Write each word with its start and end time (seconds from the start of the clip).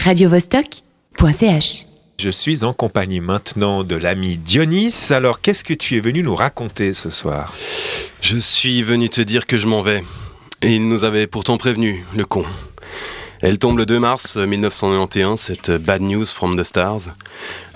radiovostok.ch. 0.00 1.86
Je 2.18 2.30
suis 2.30 2.64
en 2.64 2.72
compagnie 2.72 3.20
maintenant 3.20 3.84
de 3.84 3.96
l'ami 3.96 4.38
Dionys. 4.38 4.94
Alors, 5.10 5.40
qu'est-ce 5.42 5.62
que 5.62 5.74
tu 5.74 5.96
es 5.96 6.00
venu 6.00 6.22
nous 6.22 6.34
raconter 6.34 6.94
ce 6.94 7.10
soir? 7.10 7.54
Je 8.22 8.38
suis 8.38 8.82
venu 8.82 9.10
te 9.10 9.20
dire 9.20 9.46
que 9.46 9.58
je 9.58 9.66
m'en 9.66 9.82
vais. 9.82 10.02
Et 10.62 10.74
il 10.74 10.88
nous 10.88 11.04
avait 11.04 11.26
pourtant 11.26 11.58
prévenu, 11.58 12.04
le 12.14 12.24
con. 12.24 12.44
Elle 13.42 13.58
tombe 13.58 13.78
le 13.78 13.86
2 13.86 13.98
mars 13.98 14.36
1991, 14.36 15.38
cette 15.38 15.70
Bad 15.70 16.00
News 16.00 16.26
from 16.26 16.58
the 16.58 16.64
Stars. 16.64 17.14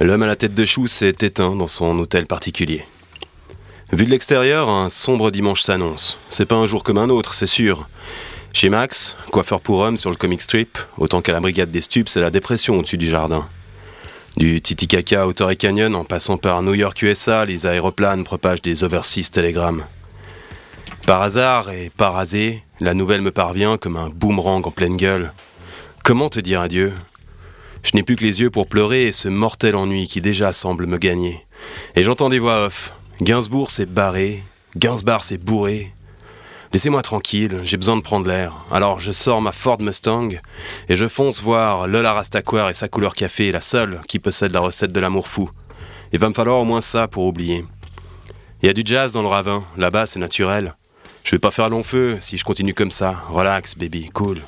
L'homme 0.01 0.23
à 0.23 0.27
la 0.27 0.37
tête 0.37 0.55
de 0.55 0.65
chou 0.65 0.87
s'est 0.87 1.15
éteint 1.21 1.55
dans 1.55 1.69
son 1.69 1.99
hôtel 1.99 2.27
particulier. 2.27 2.85
Vu 3.93 4.07
de 4.07 4.11
l'extérieur, 4.11 4.71
un 4.71 4.89
sombre 4.89 5.31
dimanche 5.31 5.63
s'annonce. 5.63 6.19
C'est 6.31 6.47
pas 6.47 6.57
un 6.57 6.67
jour 6.67 6.85
comme 6.85 6.99
un 6.99 7.11
autre, 7.11 7.35
c'est 7.35 7.47
sûr. 7.47 7.87
Chez 8.55 8.69
Max, 8.69 9.17
coiffeur 9.33 9.61
pour 9.61 9.81
homme 9.81 9.97
sur 9.97 10.11
le 10.11 10.17
comic 10.17 10.41
strip, 10.41 10.79
autant 10.97 11.21
qu'à 11.21 11.33
la 11.33 11.41
brigade 11.41 11.73
des 11.73 11.81
stupes, 11.81 12.09
c'est 12.09 12.21
la 12.21 12.31
dépression 12.31 12.79
au-dessus 12.79 12.97
du 12.97 13.09
jardin. 13.09 13.49
Du 14.37 14.63
Titicaca 14.63 15.27
au 15.27 15.33
Torrey 15.33 15.57
Canyon, 15.57 15.93
en 15.97 16.05
passant 16.05 16.37
par 16.39 16.63
New 16.63 16.75
York, 16.75 17.03
USA, 17.03 17.45
les 17.45 17.67
aéroplanes 17.67 18.23
propagent 18.23 18.63
des 18.63 18.85
overseas 18.85 19.31
télégrammes. 19.33 19.85
Par 21.05 21.21
hasard 21.21 21.71
et 21.71 21.91
par 21.97 22.17
hasé, 22.17 22.63
la 22.79 22.95
nouvelle 22.95 23.23
me 23.23 23.33
parvient 23.33 23.77
comme 23.77 23.97
un 23.97 24.09
boomerang 24.09 24.65
en 24.65 24.71
pleine 24.71 24.97
gueule. 24.97 25.33
Comment 26.05 26.29
te 26.29 26.39
dire 26.39 26.61
adieu? 26.61 26.95
Je 27.83 27.91
n'ai 27.95 28.05
plus 28.05 28.15
que 28.15 28.25
les 28.25 28.41
yeux 28.41 28.51
pour 28.51 28.69
pleurer 28.69 29.09
et 29.09 29.13
ce 29.13 29.29
mortel 29.29 29.75
ennui 29.75 30.07
qui 30.07 30.21
déjà 30.21 30.53
semble 30.53 30.87
me 30.87 30.99
gagner. 30.99 31.45
Et 31.97 32.05
j'entends 32.05 32.29
des 32.29 32.39
voix 32.39 32.67
off. 32.67 32.93
Gainsbourg 33.21 33.71
s'est 33.71 33.85
barré, 33.85 34.45
Gainsbar 34.77 35.25
s'est 35.25 35.39
bourré. 35.39 35.94
Laissez-moi 36.75 37.03
tranquille, 37.03 37.61
j'ai 37.63 37.77
besoin 37.77 37.97
de 37.97 38.03
prendre 38.03 38.27
l'air. 38.27 38.53
Alors 38.73 38.99
je 38.99 39.13
sors 39.13 39.41
ma 39.41 39.53
Ford 39.53 39.81
Mustang 39.81 40.31
et 40.89 40.97
je 40.97 41.07
fonce 41.07 41.41
voir 41.41 41.87
Lola 41.87 42.13
Rastaquar 42.15 42.69
et 42.69 42.75
sa 42.75 42.89
couleur 42.89 43.15
café, 43.15 43.53
la 43.53 43.61
seule 43.61 44.01
qui 44.09 44.19
possède 44.19 44.53
la 44.53 44.59
recette 44.59 44.91
de 44.91 44.99
l'amour 44.99 45.29
fou. 45.29 45.49
Il 46.13 46.19
va 46.19 46.29
me 46.29 46.35
falloir 46.35 46.59
au 46.59 46.65
moins 46.65 46.81
ça 46.81 47.07
pour 47.07 47.27
oublier. 47.27 47.65
Il 48.61 48.67
y 48.67 48.71
a 48.71 48.73
du 48.73 48.83
jazz 48.85 49.13
dans 49.13 49.23
le 49.23 49.29
ravin, 49.29 49.63
là-bas 49.77 50.07
c'est 50.07 50.19
naturel. 50.19 50.75
Je 51.23 51.31
vais 51.31 51.39
pas 51.39 51.53
faire 51.53 51.71
long 51.71 51.85
feu 51.85 52.17
si 52.19 52.39
je 52.39 52.45
continue 52.45 52.75
comme 52.75 52.91
ça. 52.91 53.23
Relax, 53.29 53.77
baby, 53.77 54.11
cool. 54.13 54.43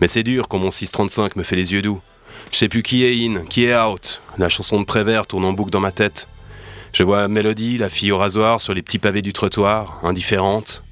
Mais 0.00 0.08
c'est 0.08 0.22
dur 0.22 0.48
quand 0.48 0.58
mon 0.58 0.70
635 0.70 1.36
me 1.36 1.42
fait 1.42 1.56
les 1.56 1.74
yeux 1.74 1.82
doux. 1.82 2.00
Je 2.52 2.56
sais 2.56 2.70
plus 2.70 2.82
qui 2.82 3.04
est 3.04 3.28
in, 3.28 3.44
qui 3.44 3.64
est 3.66 3.76
out. 3.76 4.22
La 4.38 4.48
chanson 4.48 4.80
de 4.80 4.86
Prévert 4.86 5.26
tourne 5.26 5.44
en 5.44 5.52
boucle 5.52 5.72
dans 5.72 5.80
ma 5.80 5.92
tête. 5.92 6.26
Je 6.94 7.02
vois 7.02 7.28
Mélodie, 7.28 7.76
la 7.76 7.90
fille 7.90 8.12
au 8.12 8.16
rasoir, 8.16 8.62
sur 8.62 8.72
les 8.72 8.80
petits 8.80 8.98
pavés 8.98 9.20
du 9.20 9.34
trottoir, 9.34 10.00
indifférente. 10.04 10.82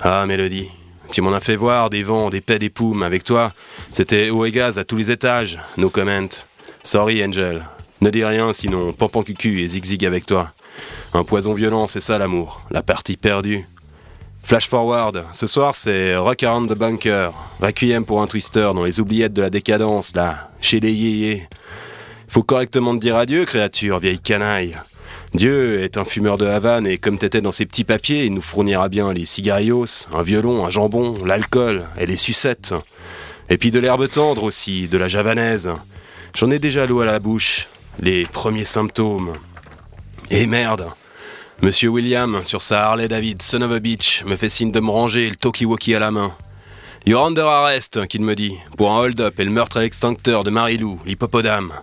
Ah, 0.00 0.26
Mélodie, 0.26 0.70
tu 1.10 1.20
m'en 1.20 1.32
as 1.32 1.40
fait 1.40 1.56
voir 1.56 1.90
des 1.90 2.02
vents, 2.02 2.30
des 2.30 2.40
paix, 2.40 2.58
des 2.58 2.70
poumes 2.70 3.02
avec 3.02 3.24
toi. 3.24 3.52
C'était 3.90 4.30
haut 4.30 4.44
et 4.44 4.50
gaz 4.50 4.78
à 4.78 4.84
tous 4.84 4.96
les 4.96 5.10
étages. 5.10 5.58
No 5.76 5.90
comment. 5.90 6.28
Sorry, 6.82 7.24
Angel. 7.24 7.64
Ne 8.00 8.10
dis 8.10 8.24
rien, 8.24 8.52
sinon 8.52 8.92
pampan 8.92 9.22
cucu 9.22 9.62
et 9.62 9.68
zigzig 9.68 10.04
avec 10.04 10.26
toi. 10.26 10.52
Un 11.14 11.24
poison 11.24 11.54
violent, 11.54 11.86
c'est 11.86 12.00
ça 12.00 12.18
l'amour. 12.18 12.60
La 12.70 12.82
partie 12.82 13.16
perdue. 13.16 13.66
Flash 14.46 14.68
forward, 14.68 15.24
ce 15.32 15.48
soir 15.48 15.74
c'est 15.74 16.14
Rock 16.14 16.44
Around 16.44 16.70
the 16.70 16.78
Bunker, 16.78 17.32
Requiem 17.60 18.04
pour 18.04 18.22
un 18.22 18.28
twister 18.28 18.70
dans 18.76 18.84
les 18.84 19.00
oubliettes 19.00 19.32
de 19.32 19.42
la 19.42 19.50
décadence, 19.50 20.14
là, 20.14 20.50
chez 20.60 20.78
les 20.78 20.92
yéyés. 20.92 21.48
Faut 22.28 22.44
correctement 22.44 22.94
te 22.94 23.00
dire 23.00 23.16
adieu, 23.16 23.44
créature, 23.44 23.98
vieille 23.98 24.20
canaille. 24.20 24.76
Dieu 25.36 25.82
est 25.82 25.98
un 25.98 26.06
fumeur 26.06 26.38
de 26.38 26.46
Havane 26.46 26.86
et 26.86 26.96
comme 26.96 27.18
t'étais 27.18 27.42
dans 27.42 27.52
ses 27.52 27.66
petits 27.66 27.84
papiers, 27.84 28.24
il 28.24 28.32
nous 28.32 28.40
fournira 28.40 28.88
bien 28.88 29.12
les 29.12 29.26
cigarios, 29.26 29.84
un 30.14 30.22
violon, 30.22 30.64
un 30.64 30.70
jambon, 30.70 31.22
l'alcool 31.26 31.86
et 31.98 32.06
les 32.06 32.16
sucettes. 32.16 32.72
Et 33.50 33.58
puis 33.58 33.70
de 33.70 33.78
l'herbe 33.78 34.08
tendre 34.08 34.44
aussi, 34.44 34.88
de 34.88 34.96
la 34.96 35.08
javanaise. 35.08 35.70
J'en 36.34 36.50
ai 36.50 36.58
déjà 36.58 36.86
l'eau 36.86 37.00
à 37.00 37.04
la 37.04 37.18
bouche, 37.18 37.68
les 38.00 38.24
premiers 38.24 38.64
symptômes. 38.64 39.34
Et 40.30 40.46
merde, 40.46 40.86
Monsieur 41.60 41.90
William, 41.90 42.40
sur 42.42 42.62
sa 42.62 42.86
Harley 42.86 43.06
David, 43.06 43.42
son 43.42 43.60
of 43.60 43.72
a 43.72 43.78
bitch, 43.78 44.24
me 44.24 44.36
fait 44.36 44.48
signe 44.48 44.72
de 44.72 44.80
me 44.80 44.90
ranger 44.90 45.28
le 45.28 45.36
talkie-walkie 45.36 45.94
à 45.94 45.98
la 45.98 46.10
main. 46.10 46.34
You're 47.04 47.26
under 47.26 47.46
arrest, 47.46 48.06
qu'il 48.06 48.22
me 48.22 48.34
dit, 48.34 48.54
pour 48.78 48.90
un 48.90 49.00
hold-up 49.00 49.38
et 49.38 49.44
le 49.44 49.50
meurtre 49.50 49.76
à 49.76 49.82
l'extincteur 49.82 50.44
de 50.44 50.50
Marilou, 50.50 50.98
l'hippopotame. 51.04 51.74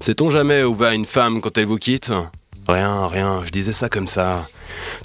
Sait-on 0.00 0.30
jamais 0.30 0.62
où 0.62 0.74
va 0.74 0.94
une 0.94 1.04
femme 1.04 1.42
quand 1.42 1.58
elle 1.58 1.66
vous 1.66 1.76
quitte? 1.76 2.12
Rien, 2.68 3.06
rien, 3.06 3.42
je 3.46 3.50
disais 3.50 3.72
ça 3.72 3.88
comme 3.88 4.08
ça. 4.08 4.46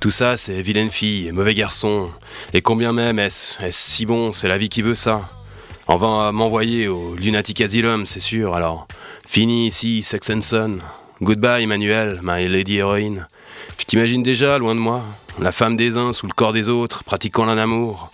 Tout 0.01 0.09
ça, 0.09 0.35
c'est 0.35 0.61
vilaine 0.61 0.89
fille 0.89 1.29
et 1.29 1.31
mauvais 1.31 1.53
garçon. 1.53 2.11
Et 2.53 2.61
combien 2.61 2.91
même 2.91 3.19
est-ce 3.19 3.63
est 3.63 3.71
si 3.71 4.05
bon, 4.05 4.33
c'est 4.33 4.49
la 4.49 4.57
vie 4.57 4.67
qui 4.67 4.81
veut 4.81 4.95
ça. 4.95 5.29
On 5.87 5.95
va 5.95 6.33
m'envoyer 6.33 6.89
au 6.89 7.15
Lunatic 7.15 7.61
Asylum, 7.61 8.05
c'est 8.05 8.19
sûr, 8.19 8.53
alors. 8.53 8.85
Fini 9.25 9.67
ici, 9.67 10.03
Sex 10.03 10.29
and 10.29 10.41
Son. 10.41 10.77
Goodbye, 11.21 11.63
Emmanuel, 11.63 12.19
my 12.21 12.49
lady 12.49 12.79
héroïne. 12.79 13.27
Je 13.77 13.85
t'imagine 13.85 14.23
déjà, 14.23 14.57
loin 14.57 14.75
de 14.75 14.81
moi, 14.81 15.05
la 15.39 15.53
femme 15.53 15.77
des 15.77 15.95
uns 15.95 16.11
sous 16.11 16.27
le 16.27 16.33
corps 16.33 16.51
des 16.51 16.67
autres, 16.67 17.05
pratiquant 17.05 17.45
l'un 17.45 17.57
amour. 17.57 18.11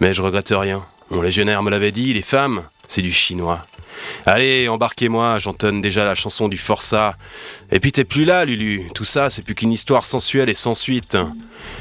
Mais 0.00 0.14
je 0.14 0.22
regrette 0.22 0.54
rien. 0.56 0.82
Mon 1.10 1.20
légionnaire 1.20 1.62
me 1.62 1.70
l'avait 1.70 1.92
dit, 1.92 2.14
les 2.14 2.22
femmes, 2.22 2.62
c'est 2.86 3.02
du 3.02 3.12
chinois. 3.12 3.66
Allez, 4.26 4.68
embarquez-moi, 4.68 5.38
j'entonne 5.38 5.80
déjà 5.80 6.04
la 6.04 6.14
chanson 6.14 6.48
du 6.48 6.56
Forçat. 6.56 7.16
Et 7.70 7.80
puis 7.80 7.92
t'es 7.92 8.04
plus 8.04 8.24
là, 8.24 8.44
Lulu. 8.44 8.88
Tout 8.94 9.04
ça, 9.04 9.30
c'est 9.30 9.42
plus 9.42 9.54
qu'une 9.54 9.72
histoire 9.72 10.04
sensuelle 10.04 10.48
et 10.48 10.54
sans 10.54 10.74
suite. 10.74 11.16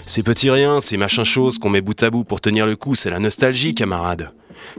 Ces 0.06 0.24
petits 0.24 0.50
riens, 0.50 0.80
ces 0.80 0.98
machins 0.98 1.26
choses 1.26 1.60
qu'on 1.60 1.70
met 1.70 1.82
bout 1.82 2.02
à 2.04 2.10
bout 2.10 2.24
pour 2.24 2.42
tenir 2.42 2.66
le 2.66 2.76
coup, 2.76 2.96
c'est 2.96 3.10
la 3.10 3.20
nostalgie, 3.20 3.76
camarade. 3.76 4.32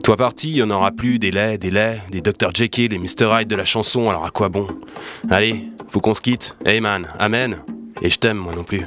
Toi 0.03 0.17
parti, 0.17 0.53
il 0.53 0.63
en 0.63 0.71
aura 0.71 0.93
plus 0.93 1.19
des 1.19 1.31
laits, 1.31 1.61
des 1.61 1.71
laits, 1.71 2.01
des 2.11 2.21
Dr. 2.21 2.51
Jekyll, 2.55 2.91
les 2.91 2.99
Mr. 2.99 3.41
Hyde 3.41 3.49
de 3.49 3.57
la 3.57 3.65
chanson, 3.65 4.09
alors 4.09 4.25
à 4.25 4.31
quoi 4.31 4.49
bon? 4.49 4.69
Allez, 5.31 5.65
faut 5.91 6.01
qu'on 6.01 6.15
se 6.15 6.21
quitte. 6.21 6.57
Hey 6.65 6.81
man, 6.81 7.09
amen. 7.19 7.57
Et 8.03 8.11
je 8.11 8.19
t'aime, 8.19 8.37
moi 8.37 8.55
non 8.55 8.65
plus. 8.65 8.87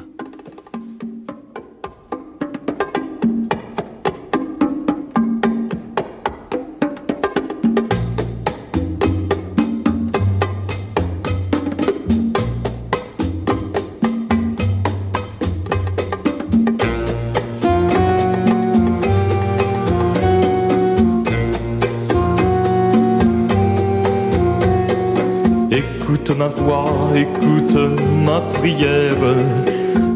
Écoute 25.74 26.32
ma 26.38 26.50
voix, 26.50 26.84
écoute 27.16 27.78
ma 28.26 28.42
prière, 28.42 29.16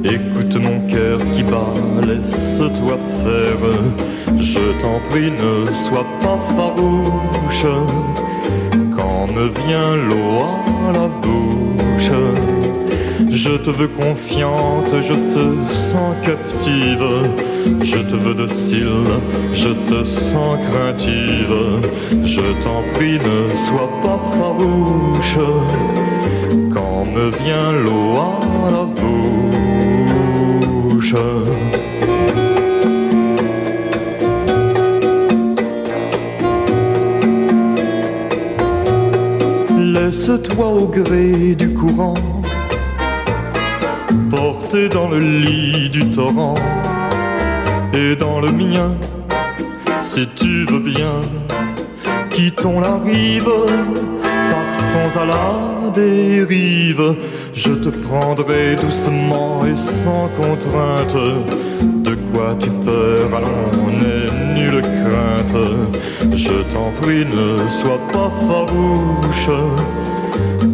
écoute 0.03 0.57
mon 0.57 0.81
cœur 0.85 1.17
qui 1.31 1.43
bat, 1.43 1.73
laisse-toi 2.05 2.97
faire. 3.23 4.38
Je 4.38 4.81
t'en 4.81 4.99
prie, 5.09 5.31
ne 5.31 5.63
sois 5.66 6.05
pas 6.19 6.38
farouche 6.57 7.67
quand 8.97 9.27
me 9.33 9.47
vient 9.66 9.95
l'eau 9.95 10.43
à 10.89 10.91
la 10.91 11.07
bouche. 11.07 12.11
Je 13.31 13.51
te 13.51 13.69
veux 13.69 13.87
confiante, 13.87 14.93
je 15.01 15.13
te 15.13 15.72
sens 15.72 16.16
captive. 16.22 17.05
Je 17.81 17.97
te 17.97 18.16
veux 18.16 18.35
docile, 18.35 18.89
je 19.53 19.69
te 19.69 20.03
sens 20.03 20.59
craintive. 20.69 21.81
Je 22.23 22.41
t'en 22.63 22.83
prie, 22.93 23.13
ne 23.13 23.49
sois 23.49 23.89
pas 24.03 24.19
farouche 24.19 24.34
quand 26.73 27.06
me 27.06 27.29
vient 27.44 27.72
l'eau 27.73 28.18
à 28.18 28.72
la 28.72 28.85
bouche. 28.85 29.16
Laisse-toi 39.78 40.67
au 40.67 40.87
gré 40.87 41.55
du 41.55 41.73
courant, 41.73 42.14
porté 44.29 44.88
dans 44.88 45.09
le 45.09 45.20
lit 45.20 45.90
du 45.90 46.11
torrent 46.11 46.55
et 47.93 48.16
dans 48.16 48.40
le 48.40 48.52
mien, 48.52 48.91
si 49.99 50.28
tu 50.35 50.66
veux 50.66 50.79
bien, 50.79 51.20
quittons 52.29 52.79
la 52.79 52.97
rive, 52.97 53.49
à 55.15 55.25
la 55.25 55.89
dérive. 55.91 57.15
Je 57.53 57.73
te 57.73 57.89
prendrai 57.89 58.75
doucement 58.75 59.61
et 59.65 59.77
sans 59.77 60.29
contrainte. 60.41 61.15
De 62.03 62.15
quoi 62.31 62.55
tu 62.59 62.69
peur, 62.69 63.29
allons, 63.37 63.87
n'aie 63.99 64.27
nulle 64.55 64.81
crainte. 64.81 65.57
Je 66.33 66.55
t'en 66.73 66.91
prie, 67.01 67.25
ne 67.25 67.57
sois 67.79 68.01
pas 68.11 68.31
farouche 68.47 69.49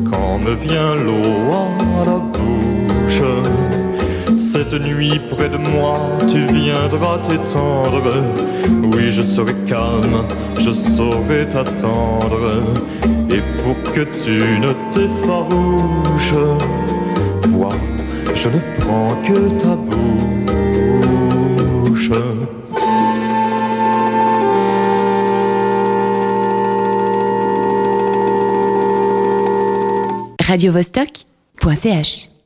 quand 0.10 0.40
me 0.40 0.54
vient 0.54 0.96
l'eau 0.96 1.62
à 2.02 2.06
la 2.06 2.20
bouche. 2.34 3.24
Cette 4.38 4.74
nuit 4.74 5.20
près 5.30 5.50
de 5.50 5.58
moi, 5.58 6.00
tu 6.28 6.40
viendras 6.46 7.20
t'étendre. 7.20 8.12
Oui, 8.84 9.12
je 9.12 9.22
serai 9.22 9.54
calme, 9.66 10.26
je 10.60 10.74
saurai 10.74 11.48
t'attendre. 11.50 12.74
Que 13.94 14.02
tu 14.02 14.38
ne 14.60 14.72
t'effarouches. 14.92 16.34
Vois, 17.48 17.76
je 18.36 18.50
ne 18.50 18.60
prends 18.80 19.16
que 19.24 19.50
ta 19.62 19.76
bouche. 19.76 20.12
radiovostok.ch 30.52 32.41